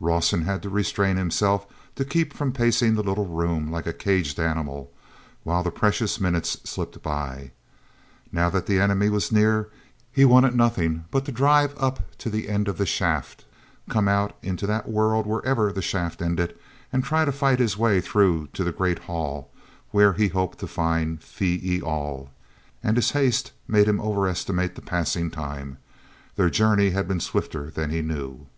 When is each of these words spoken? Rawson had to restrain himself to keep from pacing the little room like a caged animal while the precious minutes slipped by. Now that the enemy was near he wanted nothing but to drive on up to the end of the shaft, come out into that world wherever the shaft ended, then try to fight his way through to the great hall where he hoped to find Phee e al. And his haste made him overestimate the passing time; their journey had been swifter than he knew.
Rawson 0.00 0.42
had 0.42 0.64
to 0.64 0.68
restrain 0.68 1.16
himself 1.16 1.64
to 1.94 2.04
keep 2.04 2.32
from 2.32 2.50
pacing 2.50 2.96
the 2.96 3.04
little 3.04 3.26
room 3.28 3.70
like 3.70 3.86
a 3.86 3.92
caged 3.92 4.40
animal 4.40 4.90
while 5.44 5.62
the 5.62 5.70
precious 5.70 6.18
minutes 6.18 6.56
slipped 6.64 7.04
by. 7.04 7.52
Now 8.32 8.50
that 8.50 8.66
the 8.66 8.80
enemy 8.80 9.08
was 9.08 9.30
near 9.30 9.70
he 10.10 10.24
wanted 10.24 10.56
nothing 10.56 11.04
but 11.12 11.24
to 11.26 11.30
drive 11.30 11.72
on 11.78 11.84
up 11.84 12.16
to 12.18 12.28
the 12.28 12.48
end 12.48 12.66
of 12.66 12.78
the 12.78 12.84
shaft, 12.84 13.44
come 13.88 14.08
out 14.08 14.36
into 14.42 14.66
that 14.66 14.88
world 14.88 15.24
wherever 15.24 15.70
the 15.72 15.82
shaft 15.82 16.20
ended, 16.20 16.58
then 16.90 17.00
try 17.02 17.24
to 17.24 17.30
fight 17.30 17.60
his 17.60 17.78
way 17.78 18.00
through 18.00 18.48
to 18.54 18.64
the 18.64 18.72
great 18.72 18.98
hall 19.04 19.52
where 19.92 20.14
he 20.14 20.26
hoped 20.26 20.58
to 20.58 20.66
find 20.66 21.22
Phee 21.22 21.60
e 21.62 21.80
al. 21.80 22.30
And 22.82 22.96
his 22.96 23.12
haste 23.12 23.52
made 23.68 23.86
him 23.86 24.00
overestimate 24.00 24.74
the 24.74 24.82
passing 24.82 25.30
time; 25.30 25.78
their 26.34 26.50
journey 26.50 26.90
had 26.90 27.06
been 27.06 27.20
swifter 27.20 27.70
than 27.70 27.90
he 27.90 28.02
knew. 28.02 28.48